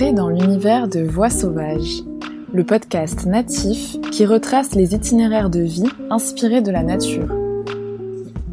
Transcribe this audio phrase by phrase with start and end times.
[0.00, 2.02] Dans l'univers de Voix sauvages,
[2.54, 7.28] le podcast natif qui retrace les itinéraires de vie inspirés de la nature.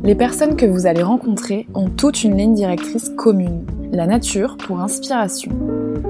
[0.03, 4.81] Les personnes que vous allez rencontrer ont toute une ligne directrice commune, la nature pour
[4.81, 5.51] inspiration.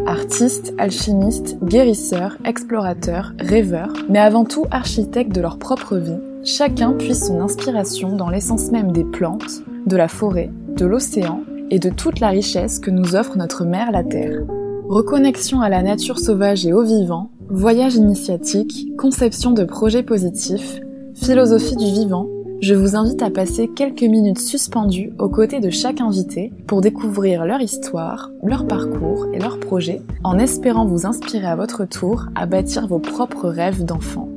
[0.07, 7.27] Artistes, alchimistes, guérisseurs, explorateurs, rêveurs, mais avant tout architectes de leur propre vie, chacun puise
[7.27, 12.19] son inspiration dans l'essence même des plantes, de la forêt, de l'océan et de toute
[12.19, 14.41] la richesse que nous offre notre mère la Terre.
[14.89, 20.79] Reconnexion à la nature sauvage et au vivant, voyage initiatique, conception de projets positifs,
[21.13, 22.29] philosophie du vivant,
[22.61, 27.45] je vous invite à passer quelques minutes suspendues aux côtés de chaque invité pour découvrir
[27.45, 32.45] leur histoire, leur parcours et leurs projets, en espérant vous inspirer à votre tour à
[32.45, 34.29] bâtir vos propres rêves d'enfant.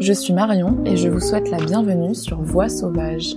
[0.00, 3.36] Je suis Marion et je vous souhaite la bienvenue sur Voix sauvage.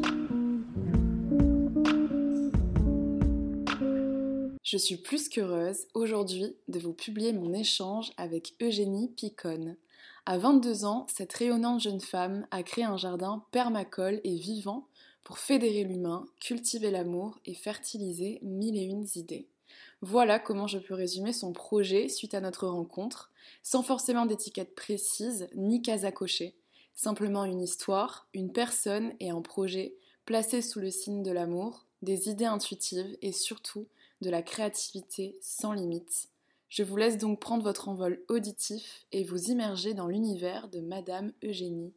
[4.71, 9.75] Je suis plus qu'heureuse aujourd'hui de vous publier mon échange avec Eugénie Picone.
[10.25, 14.87] À 22 ans, cette rayonnante jeune femme a créé un jardin permacole et vivant
[15.25, 19.49] pour fédérer l'humain, cultiver l'amour et fertiliser mille et une idées.
[20.01, 23.29] Voilà comment je peux résumer son projet suite à notre rencontre,
[23.63, 26.55] sans forcément d'étiquette précise ni case à cocher.
[26.95, 32.29] Simplement une histoire, une personne et un projet placés sous le signe de l'amour, des
[32.29, 33.85] idées intuitives et surtout
[34.21, 36.29] de la créativité sans limite.
[36.69, 41.33] Je vous laisse donc prendre votre envol auditif et vous immerger dans l'univers de Madame
[41.43, 41.93] Eugénie.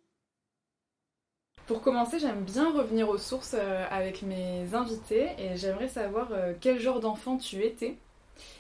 [1.67, 6.53] Pour commencer, j'aime bien revenir aux sources euh, avec mes invités et j'aimerais savoir euh,
[6.61, 7.97] quel genre d'enfant tu étais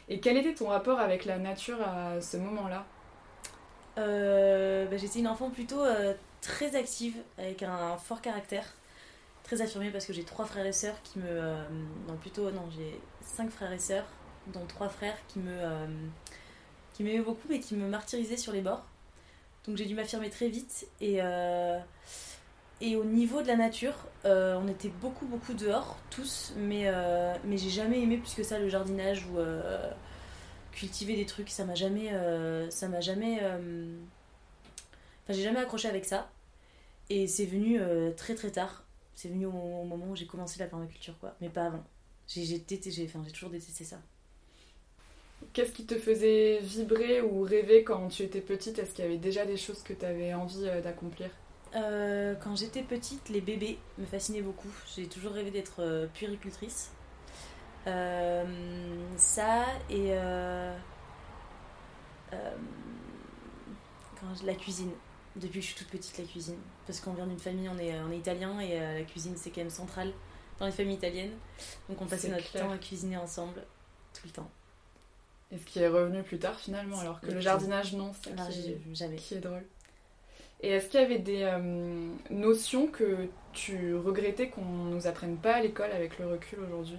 [0.08, 2.86] et quel était ton rapport avec la nature à ce moment-là?
[3.98, 5.82] Euh, bah, J'étais une enfant plutôt
[6.40, 8.72] très active, avec un fort caractère,
[9.42, 11.54] très affirmée parce que j'ai trois frères et sœurs qui me...
[12.08, 14.06] non, plutôt, non, j'ai cinq frères et sœurs,
[14.48, 15.54] dont trois frères qui me
[16.92, 18.84] qui m'aimaient beaucoup mais qui me martyrisaient sur les bords.
[19.66, 21.20] Donc j'ai dû m'affirmer très vite et
[22.80, 27.34] et au niveau de la nature, euh, on était beaucoup beaucoup dehors, tous, mais, euh,
[27.50, 29.90] j'ai jamais aimé plus que ça le jardinage ou euh,
[30.72, 32.10] cultiver des trucs, ça m'a jamais...
[32.70, 33.38] ça m'a jamais...
[33.38, 36.30] Enfin j'ai jamais accroché avec ça.
[37.10, 37.80] Et c'est venu
[38.16, 38.84] très très tard.
[39.14, 41.34] C'est venu au, moment où j'ai commencé la permaculture, quoi.
[41.40, 41.84] Mais pas avant.
[42.26, 44.00] J'ai j'ai toujours détesté ça.
[45.52, 48.78] Qu'est-ce qui te faisait vibrer ou rêver quand tu étais petite?
[48.78, 51.28] Est-ce qu'il y avait déjà des choses que tu avais envie d'accomplir?
[51.74, 54.70] Euh, quand j'étais petite, les bébés me fascinaient beaucoup.
[54.94, 56.90] J'ai toujours rêvé d'être euh, puéricultrice.
[57.86, 58.44] Euh,
[59.16, 60.14] ça et
[64.44, 64.90] la cuisine.
[65.36, 66.58] Depuis que je suis toute petite, la cuisine.
[66.86, 69.60] Parce qu'on vient d'une famille, on est, on est italien et la cuisine c'est quand
[69.60, 70.12] même central
[70.58, 71.32] dans les familles italiennes.
[71.88, 73.62] Donc on passait notre temps à cuisiner ensemble
[74.12, 74.50] tout le temps.
[75.50, 78.34] Et ce qui est revenu plus tard finalement, alors que le jardinage non, c'est
[78.92, 79.16] jamais.
[79.16, 79.64] qui est drôle.
[80.60, 85.56] Et est-ce qu'il y avait des euh, notions que tu regrettais qu'on nous apprenne pas
[85.56, 86.98] à l'école avec le recul aujourd'hui?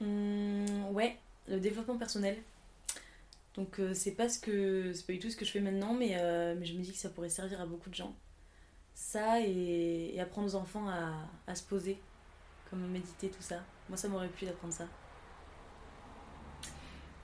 [0.00, 1.16] Mmh, Ouais,
[1.48, 2.36] le développement personnel.
[3.54, 5.94] Donc euh, c'est pas ce que c'est pas du tout ce que je fais maintenant,
[5.94, 8.14] mais, euh, mais je me dis que ça pourrait servir à beaucoup de gens.
[8.94, 11.14] Ça et, apprendre aux enfants à,
[11.46, 11.98] à, se poser,
[12.70, 13.56] comme méditer, tout ça.
[13.88, 14.84] Moi ça m'aurait plu d'apprendre ça.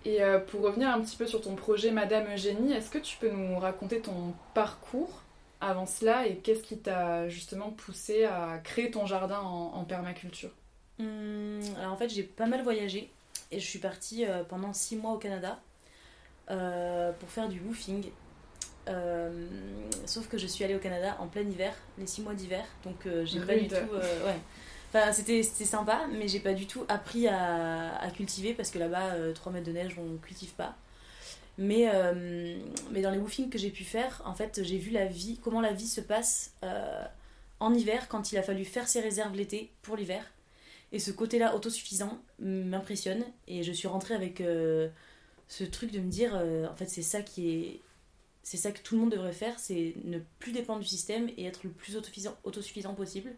[0.06, 3.30] Et pour revenir un petit peu sur ton projet Madame Eugénie, est-ce que tu peux
[3.30, 5.24] nous raconter ton parcours
[5.64, 10.50] avant cela et qu'est-ce qui t'a justement poussé à créer ton jardin en, permaculture?
[11.00, 13.10] Hum, Alors en fait j'ai pas mal voyagé
[13.50, 15.58] et je suis partie euh, pendant six mois au Canada
[16.50, 18.04] euh, pour faire du woofing.
[18.88, 19.46] Euh,
[20.04, 23.08] sauf que je suis allée au Canada en plein hiver, les six mois d'hiver, donc
[23.24, 23.74] j'ai pas du tout...
[23.74, 24.38] ouais.
[25.12, 29.66] C'était sympa, mais j'ai pas du tout appris à, cultiver parce que là-bas, 3 mètres
[29.66, 30.76] de neige, on cultive pas.
[31.56, 32.58] Mais, euh,
[32.90, 35.60] mais dans les woofings que j'ai pu faire, en fait, j'ai vu la vie, comment
[35.60, 37.04] la vie se passe euh,
[37.60, 40.24] en hiver quand il a fallu faire ses réserves l'été pour l'hiver.
[40.92, 43.24] Et ce côté-là autosuffisant m'impressionne.
[43.46, 44.88] Et je suis rentrée avec euh,
[45.48, 47.80] ce truc de me dire, en fait, c'est ça qui est.
[48.42, 51.46] C'est ça que tout le monde devrait faire, c'est ne plus dépendre du système et
[51.46, 53.30] être le plus autosuffisant possible.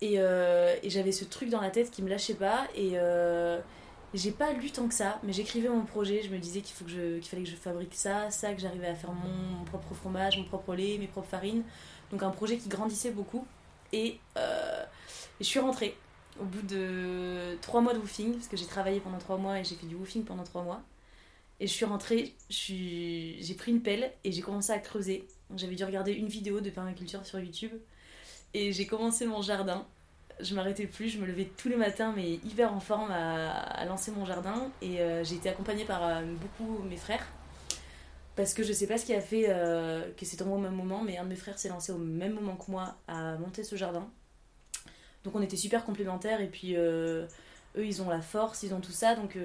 [0.00, 2.66] Et, et j'avais ce truc dans la tête qui me lâchait pas.
[2.76, 2.96] Et,
[4.14, 6.22] j'ai pas lu tant que ça, mais j'écrivais mon projet.
[6.22, 9.64] Je me disais qu'il fallait que je fabrique ça, ça, que j'arrivais à faire mon,
[9.64, 11.62] propre fromage, mon propre lait, mes propres farines.
[12.10, 13.46] Donc un projet qui grandissait beaucoup.
[13.92, 14.84] Et, euh,
[15.40, 15.96] je suis rentrée
[16.40, 19.64] au bout de trois mois de woofing, parce que j'ai travaillé pendant trois mois et
[19.64, 20.82] j'ai fait du woofing pendant trois mois.
[21.60, 25.26] Et je suis rentrée, j'ai pris une pelle et j'ai commencé à creuser.
[25.56, 27.72] J'avais dû regarder une vidéo de permaculture sur YouTube.
[28.54, 29.86] Et j'ai commencé mon jardin
[30.40, 34.10] je m'arrêtais plus, je me levais tous les matins, mais hyper en forme à, lancer
[34.10, 34.70] mon jardin.
[34.82, 37.26] Et euh, j'ai été accompagnée par euh, beaucoup mes frères.
[38.36, 39.46] Parce que je sais pas ce qui a fait
[40.16, 42.34] que c'est tombé au même moment, mais un de mes frères s'est lancé au même
[42.34, 44.08] moment que moi à monter ce jardin.
[45.24, 46.76] Donc on était super complémentaires et puis
[47.78, 49.14] eux ils ont la force, ils ont tout ça.
[49.14, 49.36] Donc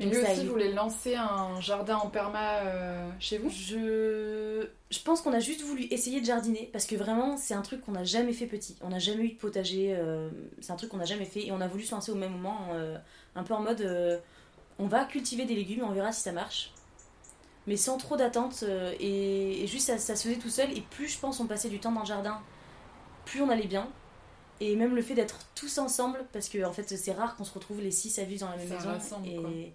[0.00, 3.50] mais lui aussi voulait lancer un jardin en perma euh, chez vous?
[3.50, 4.66] Je...
[4.90, 7.82] je pense qu'on a juste voulu essayer de jardiner parce que vraiment c'est un truc
[7.82, 8.76] qu'on n'a jamais fait petit.
[8.80, 10.30] On n'a jamais eu de potager, euh,
[10.60, 12.32] c'est un truc qu'on n'a jamais fait et on a voulu se lancer au même
[12.32, 12.96] moment, euh,
[13.34, 14.22] un peu en mode
[14.78, 16.72] on va cultiver des légumes, on verra si ça marche.
[17.66, 18.64] Mais sans trop d'attente
[18.98, 21.78] et, juste ça, ça, se faisait tout seul et plus je pense on passait du
[21.78, 22.40] temps dans le jardin,
[23.26, 23.86] plus on allait bien.
[24.60, 27.54] Et même le fait d'être tous ensemble, parce que en fait c'est rare qu'on se
[27.54, 29.22] retrouve les six à vivre dans la même maison.
[29.24, 29.72] et,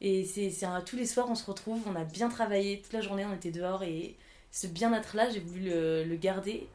[0.00, 0.50] et c'est
[0.86, 3.50] tous les soirs, on se retrouve, on a bien travaillé, toute la journée, on était
[3.50, 3.82] dehors.
[3.82, 4.16] Et
[4.52, 6.68] ce bien-être-là, j'ai voulu le, garder.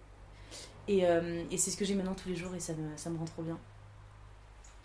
[0.87, 3.09] Et, euh, et c'est ce que j'ai maintenant tous les jours et ça me, ça
[3.09, 3.59] me rend trop bien.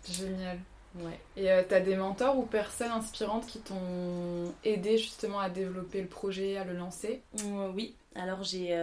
[0.03, 0.59] Génial.
[0.95, 1.19] Ouais.
[1.35, 6.07] Et euh, t'as des mentors ou personnes inspirantes qui t'ont aidé justement à développer le
[6.07, 7.21] projet, à le lancer?
[7.43, 8.75] Euh, Oui, alors j'ai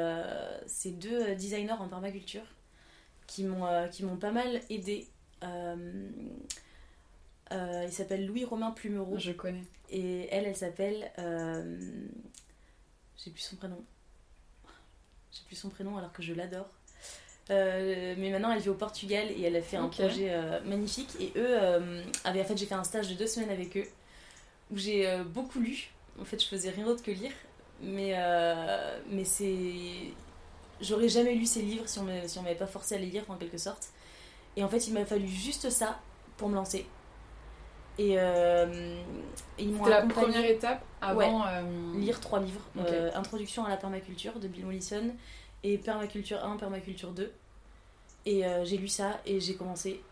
[0.66, 2.44] ces deux designers en permaculture
[3.26, 5.08] qui m'ont pas mal aidé.
[7.52, 9.18] Euh, il s'appelle Louis-Romain Plumereau.
[9.18, 9.64] Je connais.
[9.90, 11.10] Et elle, elle s'appelle.
[11.18, 11.78] Euh,
[13.16, 13.82] j'ai plus son prénom.
[15.32, 16.68] J'ai plus son prénom alors que je l'adore.
[17.50, 20.34] Euh, mais maintenant, elle vit au Portugal et elle a fait un projet
[20.64, 21.10] magnifique.
[21.20, 21.56] Et eux
[22.24, 22.40] avaient.
[22.40, 23.86] En fait, j'ai fait un stage de deux semaines avec eux
[24.70, 25.90] où j'ai beaucoup lu.
[26.20, 27.32] En fait, je faisais rien d'autre que lire.
[27.80, 28.14] Mais,
[29.08, 30.12] mais c'est.
[30.80, 32.04] J'aurais jamais lu ces livres si on
[32.42, 33.88] m'avait pas forcé à les lire en quelque sorte.
[34.56, 36.00] Et en fait, il m'a fallu juste ça
[36.36, 36.86] pour me lancer.
[37.98, 39.02] Et, euh,
[39.58, 41.46] C'était la première étape avant.
[41.46, 41.62] Euh,
[41.96, 45.14] lire trois livres euh, Introduction à la permaculture de Bill Mollison
[45.62, 47.32] et Permaculture 1, Permaculture 2.
[48.26, 50.02] Et j'ai lu ça et j'ai commencé.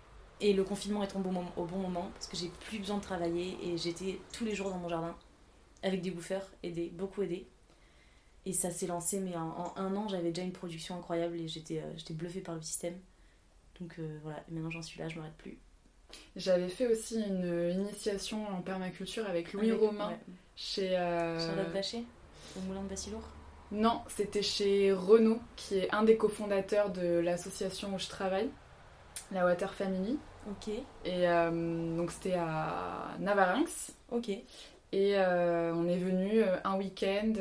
[0.40, 3.56] Et le confinement est tombé au bon moment parce que j'ai plus besoin de travailler
[3.62, 5.14] et j'étais tous les jours dans mon jardin
[5.82, 7.46] avec des bouffeurs, aidés, beaucoup aidés.
[8.46, 11.82] Et ça s'est lancé, mais en, un an, j'avais déjà une production incroyable et j'étais
[11.96, 12.94] j'étais bluffée par le système.
[13.80, 15.58] Donc voilà, et maintenant j'en suis là, je m'arrête plus.
[16.36, 20.12] J'avais fait aussi une initiation en permaculture avec Louis Romain
[20.56, 20.96] chez.
[20.96, 21.38] Euh...
[21.38, 22.04] Charlotte Bachet
[22.56, 23.22] Au Moulin de Bassilour
[23.72, 28.50] Non, c'était chez Renaud, qui est un des cofondateurs de l'association où je travaille,
[29.32, 30.18] la Water Family.
[30.50, 30.68] Ok.
[30.68, 30.82] Et
[31.28, 33.92] euh, donc c'était à Navarinx.
[34.10, 34.30] Ok.
[34.94, 37.32] Et euh, on est venu euh, un week-end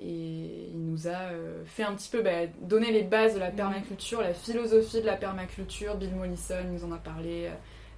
[0.00, 1.32] et il nous a
[1.66, 3.56] fait un petit peu bah, donner les bases de la mhm.
[3.56, 5.96] permaculture, la philosophie de la permaculture.
[5.96, 7.50] Bill Mollison nous en a parlé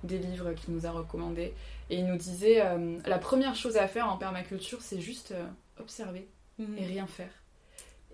[0.05, 1.55] des livres qu'il nous a recommandés.
[1.91, 5.45] Et il nous disait euh, la première chose à faire en permaculture, c'est juste euh,
[5.79, 6.29] observer
[6.59, 6.79] mhm.
[6.79, 7.31] et rien faire.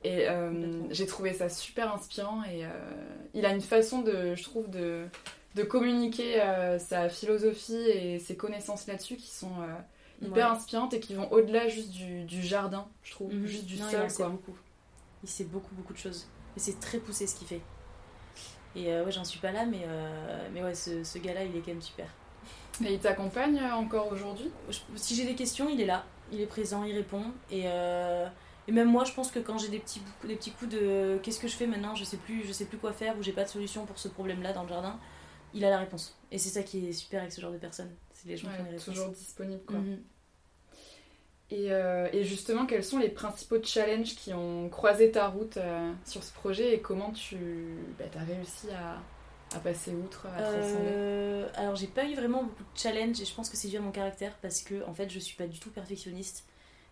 [0.02, 2.42] Et euh, j'ai trouvé ça super inspirant.
[2.44, 2.64] Et
[3.34, 5.04] il a une façon, de, je trouve, de,
[5.56, 6.42] de communiquer
[6.78, 9.52] sa philosophie et ses connaissances là-dessus qui sont
[10.22, 13.46] hyper inspirantes et qui vont au-delà juste du, du, jardin, je trouve, mhm.
[13.46, 14.06] juste du sol.
[14.08, 14.28] Il quoi.
[14.28, 14.56] beaucoup.
[15.22, 16.28] Il sait beaucoup, beaucoup de choses.
[16.56, 17.60] Et c'est très poussé ce qu'il fait.
[18.76, 21.56] Et euh, ouais, j'en suis pas là, mais, euh, mais ouais, ce, ce gars-là, il
[21.56, 22.06] est quand même super.
[22.84, 24.50] Et il t'accompagne euh, encore aujourd'hui?
[24.96, 27.24] Si j'ai des questions, il est là, il est présent, il répond.
[27.50, 31.18] Et, et même moi, je pense que quand j'ai des petits, des petits coups de
[31.22, 33.32] qu'est-ce que je fais maintenant, je sais plus, je sais plus quoi faire ou j'ai
[33.32, 34.98] pas de solution pour ce problème-là dans le jardin,
[35.52, 36.16] il a la réponse.
[36.30, 37.90] Et c'est ça qui est super avec ce genre de personnes.
[38.12, 38.84] C'est les gens qui ont les réponses.
[38.84, 39.78] Toujours disponible, quoi.
[41.52, 46.22] Euh, et, justement, quels sont les principaux challenges qui ont croisé ta route euh, sur
[46.22, 47.36] ce projet et comment tu
[47.98, 52.78] bah, as réussi à, passer outre, à euh, Alors, j'ai pas eu vraiment beaucoup de
[52.78, 55.18] challenges et je pense que c'est dû à mon caractère parce que en fait, je
[55.18, 56.44] suis pas du tout perfectionniste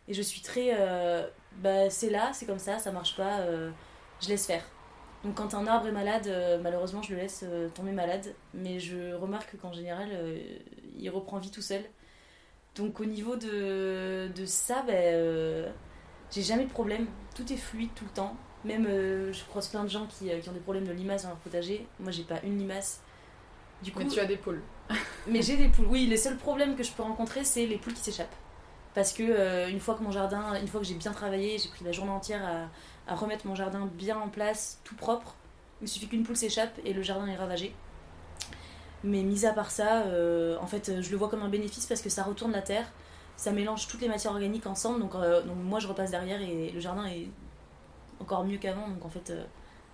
[0.08, 0.76] et je suis très.
[1.58, 3.46] bah, c'est là, c'est comme ça, ça marche pas,
[4.20, 4.64] je laisse faire.
[5.22, 9.56] Donc, quand un arbre est malade, malheureusement, je le laisse tomber malade, mais je remarque
[9.58, 10.08] qu'en général,
[10.98, 11.84] il reprend vie tout seul.
[12.76, 15.70] Donc au niveau de, de ça, ben, euh,
[16.30, 17.06] j'ai jamais de problème.
[17.34, 18.36] Tout est fluide tout le temps.
[18.64, 21.22] Même euh, je croise plein de gens qui, euh, qui, ont des problèmes de limaces
[21.22, 21.86] dans leur potager.
[22.00, 23.00] Moi j'ai pas une limace.
[23.82, 24.62] Du coup, mais tu as des poules.
[25.26, 25.86] mais j'ai des poules.
[25.86, 28.34] Oui, les seuls problèmes que je peux rencontrer, c'est les poules qui s'échappent.
[28.94, 31.84] Parce que une fois que mon jardin, une fois que j'ai bien travaillé, j'ai pris
[31.84, 35.36] la journée entière à, à, remettre mon jardin bien en place, tout propre.
[35.82, 37.72] Il suffit qu'une poule s'échappe et le jardin est ravagé.
[39.04, 42.02] Mais mis à part ça, euh, en fait, je le vois comme un bénéfice parce
[42.02, 42.90] que ça retourne la terre,
[43.36, 45.00] ça mélange toutes les matières organiques ensemble.
[45.00, 47.28] Donc, euh, donc moi, je repasse derrière et le jardin est
[48.20, 48.88] encore mieux qu'avant.
[48.88, 49.44] Donc en fait, euh,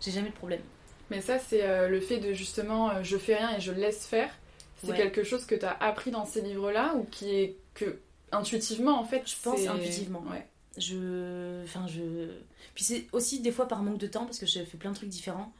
[0.00, 0.62] j'ai jamais de problème.
[1.10, 4.30] Mais ça, c'est le fait de justement, je fais rien et je laisse faire.
[4.82, 7.98] C'est quelque chose que tu as appris dans ces livres-là ou qui est que
[8.32, 10.22] intuitivement en fait Je pense intuitivement.
[10.30, 10.46] Ouais.
[10.76, 12.28] Je, enfin je,
[12.74, 14.96] puis c'est aussi des fois par manque de temps parce que je fais plein de
[14.96, 15.52] trucs différents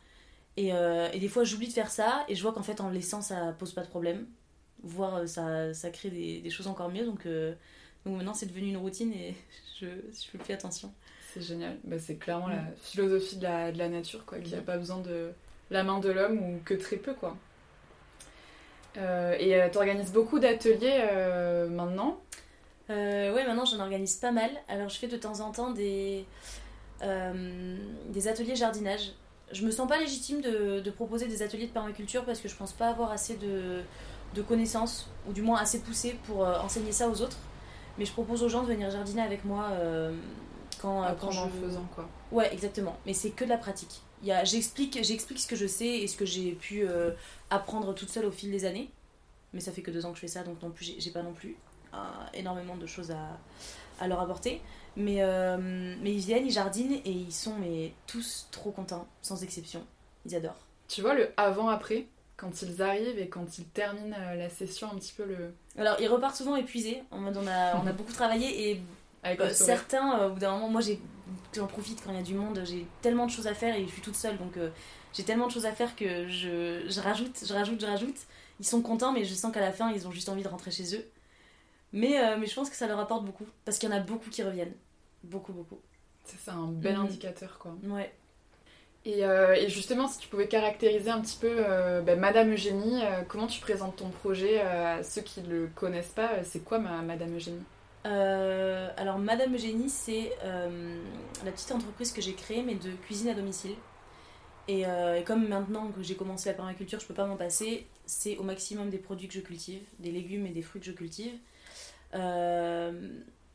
[0.56, 2.88] Et, euh, et des fois, j'oublie de faire ça et je vois qu'en fait, en
[2.88, 4.26] le laissant, ça pose pas de problème.
[4.82, 7.04] Voire, euh, ça, ça crée des, des choses encore mieux.
[7.04, 7.54] Donc, euh,
[8.06, 9.34] donc maintenant, c'est devenu une routine et
[9.80, 10.92] je, je fais plus attention.
[11.32, 11.76] C'est génial.
[11.84, 14.64] Bah, c'est clairement la philosophie de la, de la nature, quoi, qui n'a Mhm.
[14.64, 15.32] pas besoin de
[15.70, 17.36] la main de l'homme ou que très peu, quoi.
[18.96, 21.02] Euh, et tu organises beaucoup d'ateliers
[21.70, 22.20] maintenant?
[22.90, 24.50] Euh, ouais, maintenant j'en organise pas mal.
[24.68, 26.26] Alors je fais de temps en temps des,
[27.02, 27.76] euh,
[28.10, 29.12] des ateliers jardinage.
[29.54, 32.56] Je me sens pas légitime de, de proposer des ateliers de permaculture parce que je
[32.56, 33.80] pense pas avoir assez de,
[34.34, 37.38] de connaissances, ou du moins assez poussées pour euh, enseigner ça aux autres.
[37.96, 40.14] Mais je propose aux gens de venir jardiner avec moi euh,
[40.82, 41.66] quand, euh, quand Apprendre en je...
[41.66, 42.08] faisant, quoi.
[42.32, 42.96] Ouais, exactement.
[43.06, 44.02] Mais c'est que de la pratique.
[44.44, 44.98] J'explique
[45.38, 46.86] ce que je sais et ce que j'ai pu
[47.50, 48.90] apprendre toute seule au fil des années.
[49.52, 51.22] Mais ça fait que deux ans que je fais ça, donc non plus, j'ai- pas
[51.22, 51.56] non plus
[52.32, 53.38] énormément de choses à,
[54.00, 54.60] à leur apporter.
[54.96, 55.56] Mais, euh,
[56.00, 59.84] mais ils viennent, ils jardinent et ils sont mais, tous trop contents, sans exception.
[60.24, 60.60] Ils adorent.
[60.88, 64.96] Tu vois le avant-après, quand ils arrivent et quand ils terminent euh, la session, un
[64.96, 65.54] petit peu le.
[65.78, 68.82] Alors ils repartent souvent épuisés, en mode on a, on a beaucoup travaillé et
[69.22, 70.80] Avec Euh, certains, euh, au bout d'un moment, moi
[71.54, 73.84] j'en profite quand il y a du monde, j'ai tellement de choses à faire et
[73.86, 74.58] je suis toute seule donc
[75.12, 78.16] j'ai tellement de choses à faire que je, je rajoute, je rajoute, je rajoute.
[78.60, 80.70] Ils sont contents, mais je sens qu'à la fin ils ont juste envie de rentrer
[80.70, 81.04] chez eux.
[81.94, 84.00] Mais, euh, mais je pense que ça leur apporte beaucoup parce qu'il y en a
[84.00, 84.74] beaucoup qui reviennent.
[85.22, 85.78] Beaucoup, beaucoup.
[86.24, 87.02] C'est ça, un bel Mhm.
[87.06, 87.74] indicateur, quoi.
[87.84, 88.12] Ouais.
[89.06, 93.02] Et, euh, et justement, si tu pouvais caractériser un petit peu euh, ben, Madame Eugénie,
[93.28, 97.02] comment tu présentes ton projet à ceux qui ne le connaissent pas C'est quoi ma,
[97.02, 97.62] Madame Eugénie?
[98.04, 103.74] Alors, Madame Eugénie, c'est la petite entreprise que j'ai créée, mais de cuisine à domicile.
[104.68, 107.86] Et, euh, et comme maintenant que j'ai commencé la permaculture, je peux pas m'en passer,
[108.06, 110.92] c'est au maximum des produits que je cultive, des légumes et des fruits que je
[110.92, 111.34] cultive.
[112.14, 112.92] Euh,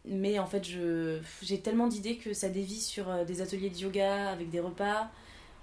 [0.05, 0.63] mais en fait,
[1.41, 5.09] j'ai tellement d'idées que ça dévie sur euh, des ateliers de yoga avec des repas.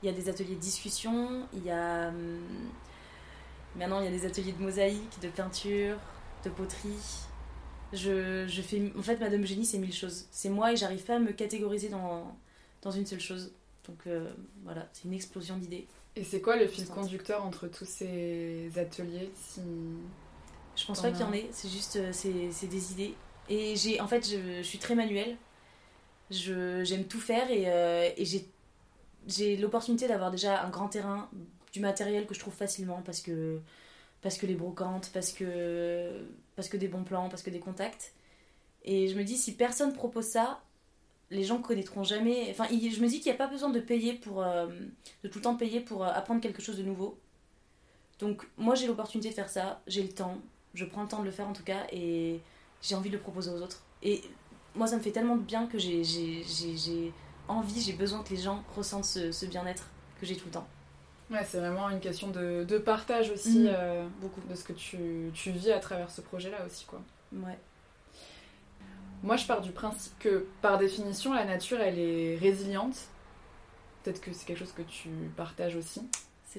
[0.02, 2.08] Il y a des ateliers de discussion, il y a.
[2.08, 2.40] hum,
[3.76, 5.98] Maintenant, il y a des ateliers de mosaïque, de peinture,
[6.44, 6.96] de poterie.
[7.92, 8.92] Je, je fais.
[8.98, 10.26] En fait, Madame Eugénie, c'est mille choses.
[10.30, 12.36] C'est moi et j'arrive pas à me catégoriser dans,
[12.82, 13.52] dans une seule chose.
[13.86, 14.32] Donc euh,
[14.64, 15.86] voilà, c'est une explosion d'idées.
[16.16, 19.60] Et c'est quoi le fil conducteur entre tous ces ateliers si...
[20.76, 23.14] Je pense pas qu'il y en ait, c'est juste euh, c'est des idées.
[23.48, 25.36] Et j'ai en fait je, je suis très manuelle.
[26.30, 28.48] Je j'aime tout faire et, euh, et j'ai
[29.26, 31.28] j'ai l'opportunité d'avoir déjà un grand terrain,
[31.72, 33.60] du matériel que je trouve facilement parce que
[34.22, 38.12] parce que les brocantes, parce que parce que des bons plans, parce que des contacts.
[38.84, 40.62] Et je me dis si personne propose ça,
[41.30, 42.48] les gens connaîtront jamais.
[42.50, 44.66] Enfin, je me dis qu'il n'y a pas besoin de payer pour euh,
[45.22, 47.18] de tout le temps payer pour apprendre quelque chose de nouveau.
[48.18, 50.38] Donc moi j'ai l'opportunité de faire ça, j'ai le temps,
[50.76, 52.40] je prends le temps de le faire en tout cas et
[52.82, 53.82] j'ai envie de le proposer aux autres.
[54.04, 54.22] Et
[54.76, 56.04] moi ça me fait tellement de bien que j'ai-
[57.48, 59.88] envie, j'ai besoin que les gens ressentent ce, ce bien-être
[60.20, 60.66] que j'ai tout le temps.
[61.30, 63.66] Ouais, c'est vraiment une question de, de partage aussi Mhm.
[63.70, 64.40] euh, Beaucoup.
[64.48, 67.00] de ce que tu, tu vis à travers ce projet-là aussi, quoi.
[67.32, 67.58] Ouais.
[69.22, 72.96] Moi, je pars du principe que, par définition, la nature, elle est résiliente.
[74.02, 76.02] Peut-être que c'est quelque chose que tu partages aussi.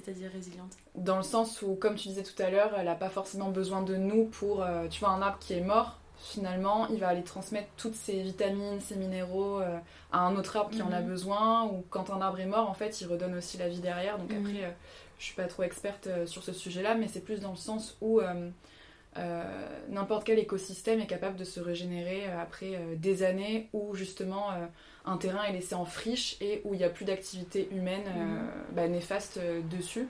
[0.03, 0.73] C'est-à-dire résiliente.
[0.95, 3.81] Dans le sens où, comme tu disais tout à l'heure, elle n'a pas forcément besoin
[3.81, 4.61] de nous pour...
[4.61, 8.21] euh, tu vois, un arbre qui est mort, finalement, il va aller transmettre toutes ses
[8.21, 9.77] vitamines, ses minéraux euh,
[10.11, 11.07] à un autre arbre qui en a Mhm.
[11.07, 11.65] besoin.
[11.65, 14.17] Ou quand un arbre est mort, en fait, il redonne aussi la vie derrière.
[14.19, 14.45] Donc Mhm.
[14.45, 14.69] après, euh,
[15.19, 17.97] je suis pas trop experte euh, sur ce sujet-là, mais c'est plus dans le sens
[18.01, 18.21] où...
[19.17, 19.43] euh,
[19.89, 24.49] n'importe quel écosystème est capable de se régénérer euh, après euh, des années où justement
[25.05, 28.47] un terrain est laissé en friche et où il n'y a plus d'activité humaine Mhm.
[28.75, 29.39] bah, néfaste
[29.71, 30.07] dessus.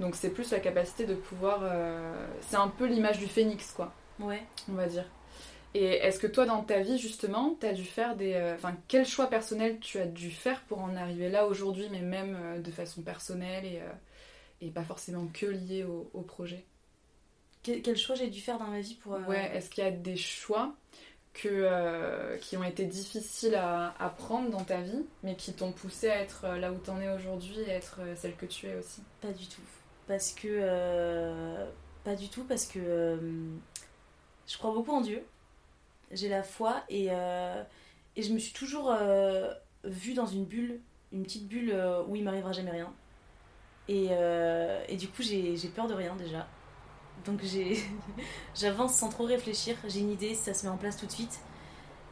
[0.00, 1.60] Donc c'est plus la capacité de pouvoir...
[2.42, 4.42] c'est un peu l'image du phénix, quoi, Ouais.
[4.70, 5.04] on va dire.
[5.74, 8.32] Et est-ce que toi, dans ta vie, justement, tu as dû faire des...
[8.34, 12.00] euh, Enfin, quel choix personnel tu as dû faire pour en arriver là aujourd'hui, mais
[12.00, 13.92] même euh, de façon personnelle et, euh,
[14.62, 16.64] et pas forcément que lié au, au projet?
[17.66, 19.14] Quel, quel choix j'ai dû faire dans ma vie pour.
[19.14, 20.72] euh, Ouais, est-ce qu'il y a des choix
[21.34, 25.72] que, euh, qui ont été difficiles à, à prendre dans ta vie, mais qui t'ont
[25.72, 28.76] poussé à être euh, là où t'en es aujourd'hui et être celle que tu es
[28.76, 29.02] aussi?
[29.20, 29.62] Pas du tout.
[30.06, 30.46] Parce que.
[30.48, 31.66] euh,
[32.04, 32.78] Pas du tout, parce que.
[32.78, 33.16] euh,
[34.46, 35.26] Je crois beaucoup en Dieu.
[36.12, 38.96] J'ai la foi et, et je me suis toujours
[39.82, 40.78] vue dans une bulle,
[41.10, 41.74] une petite bulle
[42.06, 42.94] où il m'arrivera jamais rien.
[43.88, 44.10] Et,
[44.88, 46.46] et du coup, j'ai peur de rien déjà.
[47.24, 47.40] Donc
[48.54, 49.76] j'avance sans trop réfléchir.
[49.88, 51.40] J'ai une idée, ça se met en place tout de suite.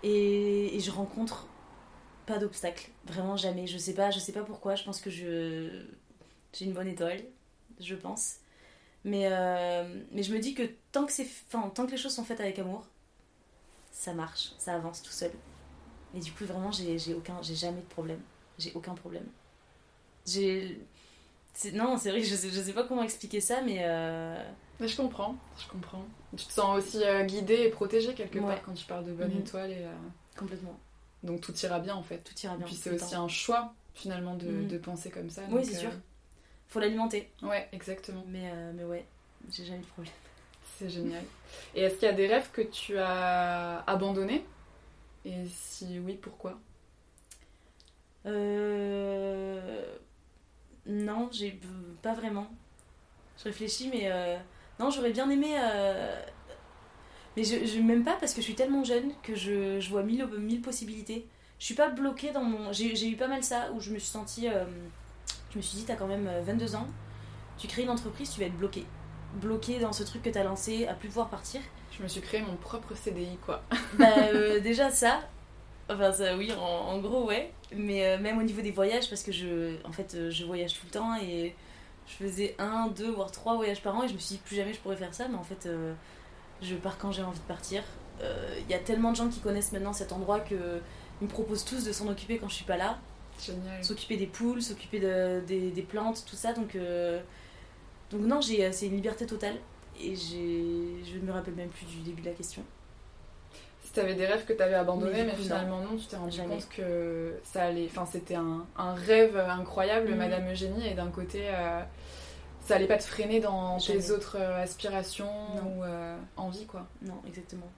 [0.03, 1.47] Et, je rencontre
[2.27, 2.91] pas d'obstacle.
[3.07, 3.67] Vraiment jamais.
[3.67, 4.75] Je sais pas, je sais pas pourquoi.
[4.75, 5.87] Je pense que je
[6.53, 7.23] j'ai une bonne étoile,
[7.81, 8.37] je pense.
[9.05, 9.85] Mais, euh,
[10.15, 11.13] je me dis que tant que,
[11.51, 12.87] tant que les choses sont faites avec amour,
[13.91, 15.33] ça marche, ça avance tout seul.
[16.15, 18.21] Et du coup, vraiment, j'ai, jamais de problème.
[18.59, 19.27] J'ai aucun problème.
[21.73, 23.79] Non, c'est vrai je sais, je sais pas comment expliquer ça, mais.
[23.83, 26.05] Euh, mais je comprends, je comprends.
[26.37, 29.33] Tu te sens aussi guidée guidé et protégé quelque part quand tu parles de bonne
[29.33, 29.41] mhm.
[29.41, 29.71] étoile.
[29.71, 29.87] Et,
[30.37, 30.79] Complètement.
[31.23, 32.19] Donc tout ira bien en fait.
[32.19, 32.67] Tout ira bien.
[32.67, 34.69] Puis c'est aussi un choix finalement de, mhm.
[34.69, 35.43] de, penser comme ça.
[35.51, 35.91] Oui, c'est sûr.
[36.69, 37.31] Faut l'alimenter.
[37.43, 38.25] Ouais, exactement.
[38.29, 39.07] Mais, mais ouais,
[39.51, 40.15] j'ai jamais de problème.
[40.79, 41.23] C'est génial.
[41.75, 44.45] Et est-ce qu'il y a des rêves que tu as abandonnés?
[45.25, 46.59] Et si oui, pourquoi?
[48.27, 49.85] Euh...
[50.87, 51.59] Non, j'ai
[52.03, 52.49] pas vraiment.
[53.39, 54.37] Je réfléchis, mais euh,
[54.79, 55.57] non, j'aurais bien aimé.
[55.59, 56.23] Euh,
[57.37, 60.03] mais je, je m'aime pas parce que je suis tellement jeune que je, je vois
[60.03, 61.27] mille, mille possibilités.
[61.59, 62.73] Je suis pas bloquée dans mon.
[62.73, 64.49] J'ai eu pas mal ça où je me suis sentie.
[64.49, 64.65] Euh,
[65.51, 66.87] je me suis dit, t'as quand même 22 ans,
[67.59, 68.85] tu crées une entreprise, tu vas être bloquée
[69.35, 71.61] bloqué dans ce truc que t'as lancé, à plus pouvoir partir.
[71.97, 73.63] Je me suis créé mon propre CDI, quoi.
[73.99, 75.21] bah, euh, déjà ça.
[75.89, 77.53] Enfin, ça, oui, en, gros, ouais.
[77.75, 80.75] Mais euh, même au niveau des voyages, parce que je, en fait, euh, je voyage
[80.75, 81.55] tout le temps et
[82.07, 84.57] je faisais un, deux, voire trois voyages par an et je me suis dit plus
[84.57, 85.29] jamais je pourrais faire ça.
[85.29, 85.69] Mais en fait,
[86.63, 87.83] je pars quand j'ai envie de partir.
[88.21, 90.81] Il y a tellement de gens qui connaissent maintenant cet endroit que
[91.21, 92.99] ils me proposent tous de s'en occuper quand je suis pas là.
[93.41, 93.83] Génial.
[93.83, 96.53] S'occuper des poules, s'occuper de, des, des, plantes, tout ça.
[96.53, 96.77] Donc
[98.11, 99.57] donc non, euh, c'est une liberté totale.
[100.01, 102.63] Et je ne me rappelle même plus du début de la question.
[103.95, 105.97] Tu avais des rêves que tu avais abandonnés, mais, finalement non.
[105.97, 107.87] tu t'es rendu compte que ça allait.
[107.89, 110.17] Enfin, c'était un, un, rêve incroyable, mm.
[110.17, 111.81] Madame Eugénie, et d'un côté, euh,
[112.61, 115.31] ça allait pas te freiner dans tes autres euh, aspirations
[115.65, 115.85] ou
[116.37, 116.87] envies, quoi.
[117.03, 117.71] Non, exactement.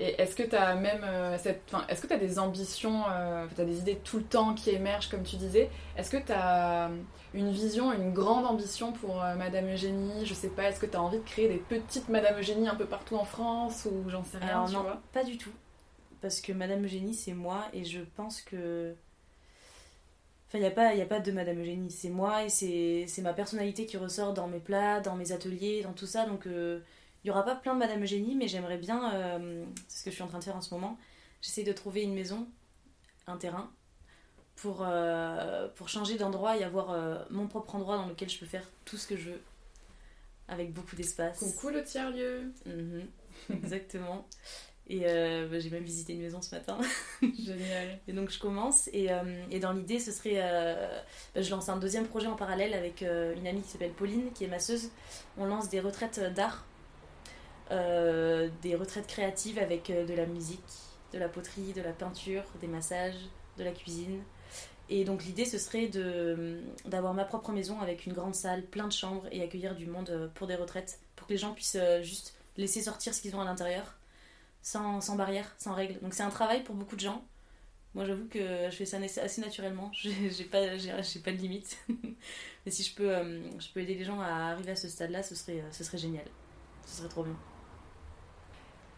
[0.00, 1.72] Et est-ce que tu as même euh, cette.
[1.88, 4.70] Est-ce que tu as des ambitions, euh, tu as des idées tout le temps qui
[4.70, 5.70] émergent, comme tu disais?
[5.96, 6.90] Est-ce que tu as
[7.34, 10.96] une vision, une grande ambition pour euh, Madame Eugénie Je sais pas, est-ce que tu
[10.96, 14.24] as envie de créer des petites Madame Eugénie un peu partout en France ou j'en
[14.24, 15.52] sais rien Alors, non, pas du tout.
[16.20, 18.94] Parce que Madame Eugénie, c'est moi et je pense que.
[20.48, 23.32] Enfin, il n'y a, pas, a pas de Madame Eugénie, c'est moi et c'est ma
[23.32, 26.26] personnalité qui ressort dans mes plats, dans mes ateliers, dans tout ça.
[26.26, 26.46] Donc.
[27.24, 30.10] Il n'y aura pas plein de Madame Eugénie, mais j'aimerais bien, euh, c'est ce que
[30.10, 30.98] je suis en train de faire en ce moment,
[31.40, 32.48] j'essaie de trouver une maison,
[33.28, 33.70] un terrain,
[34.56, 38.46] pour, euh, pour changer d'endroit et avoir euh, mon propre endroit dans lequel je peux
[38.46, 39.40] faire tout ce que je veux,
[40.48, 41.38] avec beaucoup d'espace.
[41.38, 43.06] Coucou le tiers-lieu mhm.
[43.50, 44.26] Exactement.
[44.88, 46.76] Et bah, j'ai même visité une maison ce matin.
[47.22, 47.98] Génial.
[48.08, 48.88] Et donc je commence.
[48.88, 49.08] Et,
[49.50, 50.34] et dans l'idée, ce serait.
[51.34, 54.44] Bah, je lance un deuxième projet en parallèle avec une amie qui s'appelle Pauline, qui
[54.44, 54.90] est masseuse.
[55.38, 56.66] On lance des retraites d'art
[57.72, 60.60] euh, des retraites créatives avec euh, de la musique,
[61.14, 63.16] de la poterie, de la peinture, des massages,
[63.56, 64.20] de la cuisine.
[64.88, 65.90] Et donc l'idée ce serait
[66.84, 70.10] d'avoir ma propre maison avec une grande salle, plein de chambres et accueillir du monde
[70.10, 73.40] euh, pour des retraites, pour que les gens puissent juste laisser sortir ce qu'ils ont
[73.40, 73.96] à l'intérieur,
[74.60, 75.98] sans, sans barrière, sans règles.
[76.00, 77.24] Donc c'est un travail pour beaucoup de gens.
[77.94, 78.38] Moi j'avoue que
[78.70, 81.78] je fais ça assez naturellement, j'ai, pas, pas de limite.
[82.66, 83.10] Mais si je peux,
[83.58, 86.26] je peux aider les gens à arriver à ce stade-là, ce serait, ce serait génial.
[86.86, 87.36] Ce serait trop bien.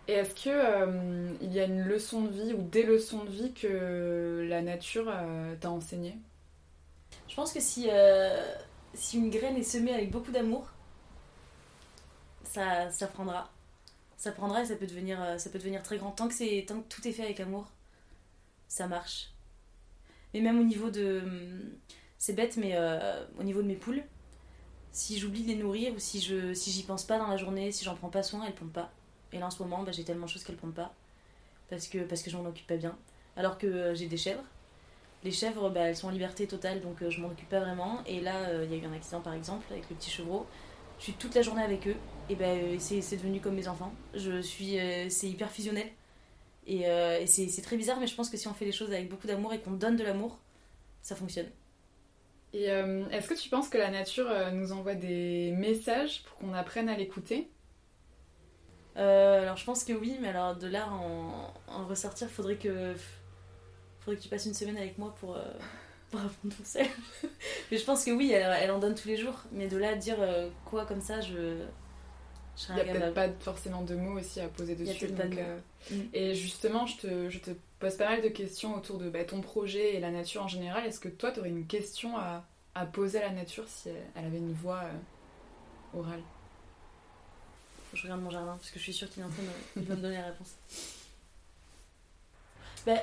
[0.06, 3.30] Et est-ce que euh, il y a une leçon de vie ou des leçons de
[3.30, 6.18] vie que la nature euh, t'a enseigné
[7.26, 8.54] Je pense que si, euh,
[8.92, 10.68] si une graine est semée avec beaucoup d'amour,
[12.44, 13.50] ça, ça prendra.
[14.18, 16.10] Ça prendra et ça peut devenir, très grand.
[16.10, 17.70] Tant que, c'est, tant que tout est fait avec amour,
[18.68, 19.30] ça marche.
[20.32, 21.22] Mais même au niveau de...
[22.18, 22.74] C'est bête, mais
[23.38, 24.02] au niveau de mes poules,
[24.92, 27.94] si j'oublie de les nourrir ou si j'y pense pas dans la journée, si j'en
[27.94, 28.90] prends pas soin, elles pondent pas.
[29.32, 30.92] Et là en ce moment, bah, j'ai tellement de choses qu'elles pondent pas.
[31.70, 32.96] Parce que, parce que je m'en occupe pas bien.
[33.36, 34.44] Alors que euh, j'ai des chèvres.
[35.24, 38.02] Les chèvres, bah, elles sont en liberté totale, donc euh, je m'en occupe pas vraiment.
[38.06, 40.46] Et là, euh, il y a eu un accident par exemple avec le petit chevreau.
[40.98, 41.96] Je suis toute la journée avec eux.
[42.28, 43.92] Et ben c'est devenu comme mes enfants.
[44.14, 44.78] Je suis,
[45.10, 45.88] c'est hyper fusionnel.
[46.66, 49.10] Et, et c'est très bizarre, mais je pense que si on fait les choses avec
[49.10, 50.38] beaucoup d'amour et qu'on donne de l'amour,
[51.02, 51.50] ça fonctionne.
[52.54, 56.88] Et est-ce que tu penses que la nature nous envoie des messages pour qu'on apprenne
[56.88, 57.50] à l'écouter?
[58.96, 62.94] Euh, alors je pense que oui, mais alors de là en, en ressortir, faudrait que
[64.00, 65.42] faudrait que tu passes une semaine avec moi pour, euh,
[66.10, 66.86] pour apprendre tout seul.
[67.70, 69.42] mais je pense que oui, elle, elle, en donne tous les jours.
[69.52, 71.64] Mais de là à dire euh, quoi comme ça, je.
[72.68, 75.08] Il n'y a peut-être pas forcément de mots aussi à poser dessus.
[75.08, 75.94] Mm.
[76.12, 79.40] Et justement, je te, je te, pose pas mal de questions autour de bah, ton
[79.40, 80.86] projet et la nature en général.
[80.86, 84.24] Est-ce que toi, tu aurais une question à, à, poser à la nature si elle,
[84.24, 84.82] avait une voix
[85.94, 86.22] orale?
[87.94, 89.42] Je regarde mon jardin parce que je suis sûre qu'il est en train
[89.76, 90.54] de, me donner la réponse.
[92.86, 93.00] Ben,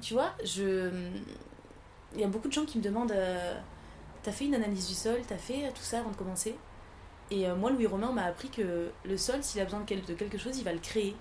[0.00, 1.10] tu vois, je.
[2.14, 3.58] Il y a beaucoup de gens qui me demandent euh,
[4.22, 6.56] T'as fait une analyse du sol T'as fait tout ça avant de commencer?
[7.30, 10.38] Et euh, moi, Louis Romain m'a appris que le sol, s'il a besoin de quelque
[10.38, 11.16] chose, il va le créer.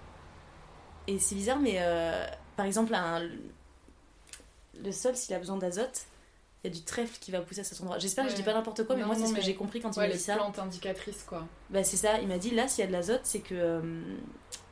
[1.08, 2.25] Et c'est bizarre, mais euh,
[2.56, 2.93] par exemple,
[4.75, 6.06] le sol, s'il a besoin d'azote,
[6.65, 7.99] il y a du trèfle qui va pousser à cet endroit.
[7.99, 9.80] J'espère que je dis pas n'importe quoi, mais Non, moi, c'est ce que j'ai compris
[9.82, 10.36] quand il Ouais, m'a les dit ça.
[10.36, 11.47] plantes indicatrices, quoi.
[11.69, 13.82] Bah, c'est ça, il m'a dit là, s'il y a de l'azote, c'est que, euh,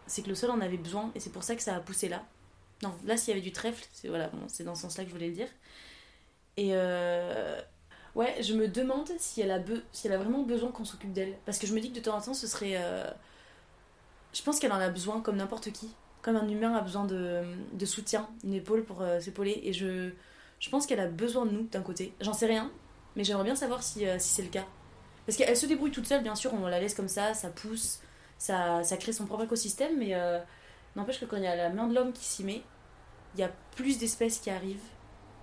[0.07, 2.09] c'est que le sol en avait besoin et c'est pour ça que ça a poussé
[2.09, 2.23] là.
[2.81, 5.09] Non, là, s'il y avait du trèfle, c'est voilà, bon, c'est dans ce sens-là que
[5.09, 5.47] je voulais le dire.
[6.57, 7.59] Et euh,
[8.15, 11.13] ouais, je me demande si elle, a be- si elle a vraiment besoin qu'on s'occupe
[11.13, 11.35] d'elle.
[11.45, 12.73] Parce que je me dis que de temps en temps, ce serait.
[12.77, 13.09] euh,
[14.33, 15.89] Je pense qu'elle en a besoin comme n'importe qui.
[16.21, 17.41] Comme un humain a besoin de,
[17.73, 19.59] de soutien, une épaule pour euh, s'épauler.
[19.63, 20.11] Et je,
[20.63, 22.13] je pense qu'elle a besoin de nous d'un côté.
[22.21, 22.71] J'en sais rien,
[23.17, 24.63] mais j'aimerais bien savoir si, euh, si c'est le cas.
[25.25, 27.99] Parce qu'elle se débrouille toute seule, bien sûr, on la laisse comme ça, ça pousse,
[28.37, 30.39] ça, ça crée son propre écosystème, mais euh,
[30.95, 32.61] n'empêche que quand il y a la main de l'homme qui s'y met,
[33.35, 34.87] il y a plus d'espèces qui arrivent.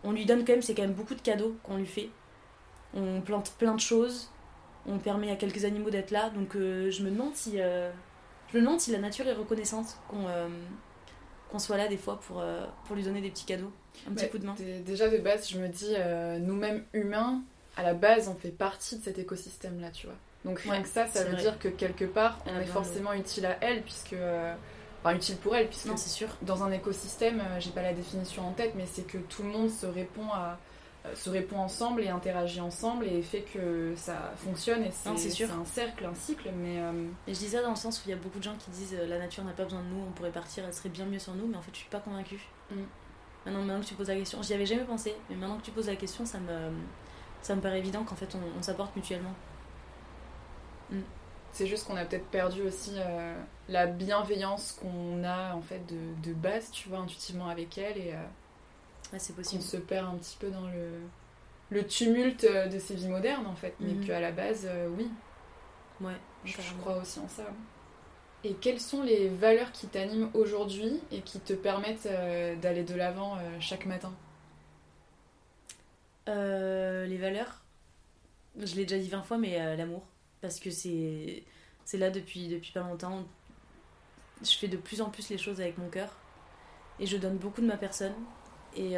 [0.05, 2.09] On lui donne quand même, c'est quand même beaucoup de cadeaux qu'on lui fait.
[2.95, 4.31] On plante plein de choses,
[4.87, 7.59] on permet à quelques animaux d'être là, donc euh, je me demande si.
[7.59, 10.25] je me demande si la nature est reconnaissante qu'on
[11.51, 12.43] qu'on soit là des fois pour,
[12.87, 13.73] pour lui donner des petits cadeaux,
[14.09, 14.55] un petit coup de main.
[14.55, 17.43] dé- Déjà, de base, je me dis, euh, nous-mêmes humains,
[17.77, 20.17] à la base, on fait partie de cet écosystème-là, tu vois.
[20.45, 21.41] Donc rien Ouais, que ça, ça veut vrai.
[21.43, 24.15] dire que quelque part, on est forcément utile à elle, puisque...
[24.15, 24.55] euh,
[25.03, 26.29] Enfin, utile pour elle, puisque Non, c'est sûr.
[26.43, 29.49] dans un écosystème, euh, j'ai pas la définition en tête, mais c'est que tout le
[29.49, 30.59] monde se répond à
[31.07, 35.31] euh, se répond ensemble et interagit ensemble et fait que ça fonctionne et c'est c'est
[35.31, 35.49] sûr.
[35.49, 36.93] c'est un cercle, un cycle, mais euh,
[37.27, 38.71] Et je dis ça dans le sens où il y a beaucoup de gens qui
[38.73, 41.19] disent la nature n'a pas besoin de nous, on pourrait partir, elle serait bien mieux
[41.19, 42.41] sans nous, mais en fait je suis pas convaincue.
[42.71, 42.75] Mm.
[43.47, 45.71] Maintenant, maintenant que tu poses la question, j'y avais jamais pensé, mais maintenant que tu
[45.71, 46.71] poses la question, ça me,
[47.43, 49.35] ça me paraît évident qu'en fait on, on s'apporte mutuellement.
[51.53, 53.35] c'est juste qu'on a peut-être perdu aussi euh,
[53.69, 58.13] la bienveillance qu'on a en fait de, de base, tu vois, intuitivement avec elle et
[58.13, 58.23] euh,
[59.13, 59.63] Ouais, c'est possible.
[59.63, 61.01] se perd un petit peu dans le,
[61.71, 64.05] le tumulte euh, de ces vies modernes en fait, mais Mhm.
[64.07, 65.11] qu'à la base, euh, oui,
[66.01, 67.45] Ouais, je, crois aussi en ça.
[68.43, 72.95] Et quelles sont les valeurs qui t'animent aujourd'hui et qui te permettent euh, d'aller de
[72.95, 74.15] l'avant euh, chaque matin?
[76.29, 77.63] Euh, les valeurs,
[78.59, 80.07] je l'ai déjà dit 20 fois, mais l'amour.
[80.41, 81.45] Parce que c'est
[81.93, 83.25] là depuis, depuis pas longtemps.
[84.43, 86.17] Je fais de plus en plus les choses avec mon cœur.
[86.99, 88.15] Et je donne beaucoup de ma personne.
[88.75, 88.95] Et,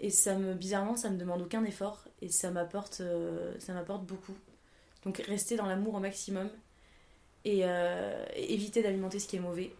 [0.00, 2.04] et ça me, bizarrement, ça me demande aucun effort.
[2.20, 3.00] Et ça m'apporte
[3.68, 4.36] m'apporte beaucoup.
[5.04, 6.50] Donc rester dans l'amour au maximum.
[7.44, 9.72] Et, euh, et éviter d'alimenter ce qui est mauvais.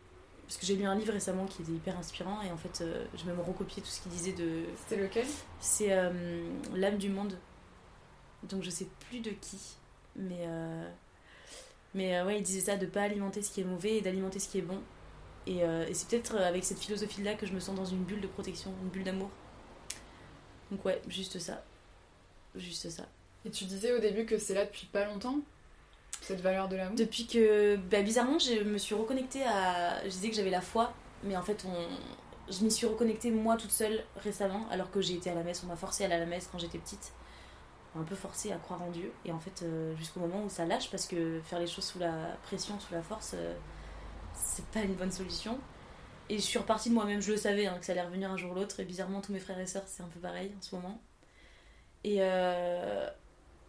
[0.47, 2.41] Parce que j'ai lu un livre récemment qui était hyper inspirant.
[2.43, 5.27] Et en fait, euh, j'ai même recopié tout ce qu'il disait de, C'était lequel?
[5.61, 7.39] C'est euh, L'âme du monde.
[8.45, 9.59] Donc je sais plus de qui.
[10.17, 10.47] Mais,
[11.95, 14.49] mais ouais, il disait ça, de pas alimenter ce qui est mauvais et d'alimenter ce
[14.49, 14.81] qui est bon.
[15.47, 18.27] Et, et c'est peut-être avec cette philosophie-là que je me sens dans une bulle de
[18.27, 19.31] protection, une bulle d'amour.
[20.71, 21.65] Donc ouais, juste ça.
[22.55, 23.07] Juste ça.
[23.45, 25.41] Et tu disais au début que c'est là depuis pas longtemps,
[26.23, 30.03] cette valeur de l'amour Depuis que, bah, bizarrement, je me suis reconnectée à.
[30.05, 32.53] Je disais que j'avais la foi, mais en fait, on...
[32.53, 35.63] je m'y suis reconnectée moi toute seule récemment, alors que j'ai été à la messe.
[35.65, 37.13] On m'a forcé à aller à la messe quand j'étais petite.
[37.97, 39.11] Un peu forcée à croire en Dieu.
[39.25, 41.99] Et en fait, euh, jusqu'au moment où ça lâche, parce que faire les choses sous
[41.99, 43.55] la pression, sous la force, euh,
[44.35, 45.59] c'est pas une bonne solution.
[46.29, 48.37] Et je suis repartie de moi-même, je le savais, hein, que ça allait revenir un
[48.37, 48.79] jour ou l'autre.
[48.81, 51.01] Et bizarrement, tous mes frères et sœurs, c'est un peu pareil en ce moment.
[52.05, 53.09] Et, euh,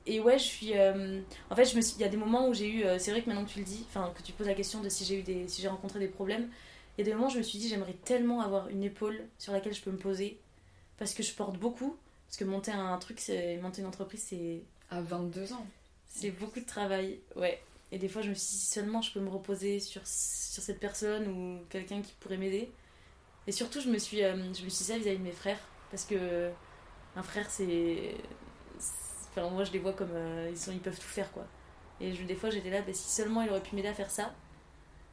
[0.05, 0.77] et ouais, je suis.
[0.77, 2.83] euh, en fait, je me suis- il y a des moments où j'ai eu.
[2.83, 4.81] euh, c'est vrai que maintenant que tu le dis, enfin, que tu poses la question
[4.81, 6.49] de si j'ai eu des, si j'ai rencontré des problèmes,
[6.97, 9.21] il y a des moments où je me suis dit, j'aimerais tellement avoir une épaule
[9.37, 10.39] sur laquelle je peux me poser.
[10.97, 11.95] Parce que je porte beaucoup.
[12.27, 15.65] Parce que monter un truc, c'est, monter une entreprise, c'est, À 22 ans.
[16.07, 17.19] c'est beaucoup de travail.
[17.35, 17.61] Ouais.
[17.91, 20.79] Et des fois, je me suis dit, seulement je peux me reposer sur, sur cette
[20.79, 22.69] personne ou quelqu'un qui pourrait m'aider.
[23.47, 25.59] Et surtout, je me suis, euh, je me suis dit ça vis-à-vis de mes frères.
[25.91, 26.51] Parce que
[27.15, 28.15] un frère, c'est.
[29.39, 30.11] Enfin, moi, je les vois comme.
[30.13, 31.45] euh, ils, sont, ils peuvent tout faire, quoi.
[32.01, 34.09] Et je- des fois, j'étais là, bah, si seulement il aurait pu m'aider à faire
[34.11, 34.33] ça,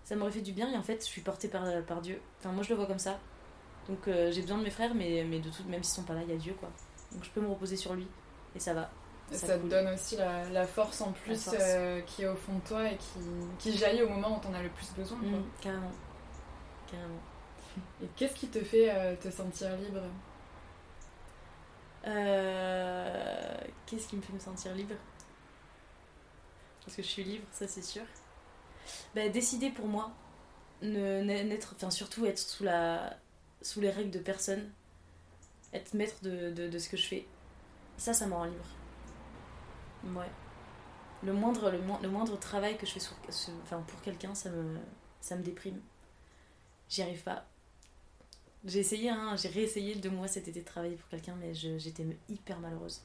[0.04, 0.70] ça m'aurait fait du bien.
[0.72, 2.20] Et en fait, je suis portée par, par Dieu.
[2.38, 3.18] Enfin, moi, je le vois comme ça.
[3.88, 6.14] Donc, euh, j'ai besoin de mes frères, mais, mais de tout, même s'ils sont pas
[6.14, 6.70] là, il y a Dieu, quoi.
[7.12, 8.06] Donc, je peux me reposer sur lui.
[8.54, 8.90] Et ça va.
[9.32, 11.56] Et Ça ça, te donne aussi la, la force en plus force.
[11.60, 13.18] euh, qui est au fond de toi et qui,
[13.58, 15.18] qui jaillit au moment où t'en as le plus besoin.
[15.18, 15.28] quoi.
[15.30, 15.92] Mm, carrément.
[16.90, 17.20] Carrément.
[18.02, 20.00] Et qu'est-ce qui te fait euh, te sentir libre?
[22.06, 24.94] Euh, Qu'est-ce qui me fait me sentir libre?
[26.84, 28.04] Parce que je suis libre, ça c'est sûr.
[29.14, 30.12] Bah, décider pour moi,
[30.82, 33.16] n'être, enfin surtout être sous, la,
[33.62, 34.70] sous les règles de personne,
[35.72, 37.26] être maître de, ce que je fais,
[37.98, 38.66] ça, ça me rend libre.
[40.04, 40.30] Ouais.
[41.22, 43.00] Le moindre, le, mo- le moindre travail que je fais
[43.64, 44.78] enfin, pour quelqu'un, ça me,
[45.20, 45.80] ça me déprime.
[46.88, 47.46] J'y arrive pas.
[48.66, 52.04] J'ai essayé, hein, j'ai réessayé deux mois cet été de travailler pour quelqu'un, mais j'étais
[52.28, 53.00] hyper malheureuse.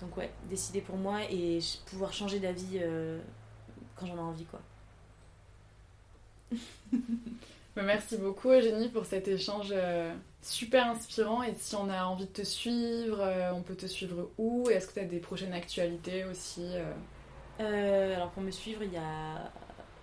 [0.00, 3.20] Donc ouais, décider pour moi et pouvoir changer d'avis euh,
[3.96, 4.60] quand j'en ai envie, quoi.
[7.76, 11.44] Bah, Merci beaucoup Eugénie pour cet échange euh, Super inspirant.
[11.44, 14.68] Et si on a envie de te suivre, euh, on peut te suivre où?
[14.68, 16.66] Est-ce que tu as des prochaines actualités aussi
[17.60, 19.52] Alors pour me suivre, il y a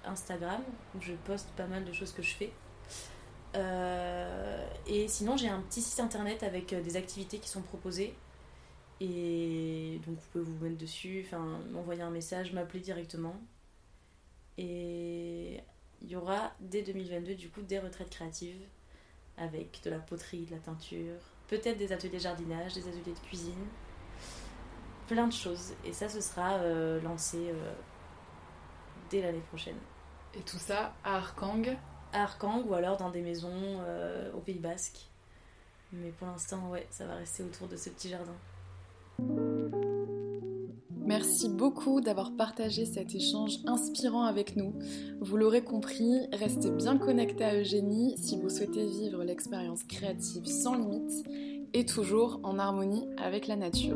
[0.05, 0.61] Instagram
[0.95, 2.53] où je poste pas mal de choses que je fais.
[3.55, 8.13] Et sinon, j'ai un petit site internet avec des activités qui sont proposées.
[8.99, 11.25] Et donc, vous pouvez vous mettre dessus,
[11.71, 13.35] m'envoyer un message, m'appeler directement.
[14.57, 15.61] Et
[16.01, 18.61] il y aura dès 2022 du coup des retraites créatives
[19.37, 23.67] avec de la poterie, de la teinture, peut-être des ateliers jardinage, des ateliers de cuisine,
[25.07, 25.73] plein de choses.
[25.85, 27.73] Et ça, ce sera euh, lancé euh,
[29.09, 29.77] dès l'année prochaine.
[30.33, 31.77] Et tout ça à Arkang
[32.17, 34.99] Arkang ou alors dans des maisons euh, au Pays Basque.
[35.93, 38.35] Mais pour l'instant, ouais, ça va rester autour de ce petit jardin.
[41.07, 44.73] Merci beaucoup d'avoir partagé cet échange inspirant avec nous.
[45.21, 50.75] Vous l'aurez compris, restez bien connectés à Eugénie si vous souhaitez vivre l'expérience créative sans
[50.75, 51.25] limite
[51.73, 53.95] et toujours en harmonie avec la nature.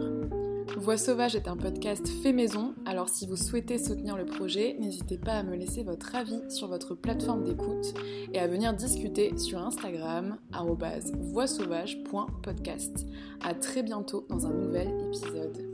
[0.77, 5.17] Voix sauvage est un podcast fait maison, alors si vous souhaitez soutenir le projet, n'hésitez
[5.17, 7.93] pas à me laisser votre avis sur votre plateforme d'écoute
[8.33, 13.05] et à venir discuter sur Instagram voixsauvage.podcast.
[13.43, 15.70] À très bientôt dans un nouvel épisode.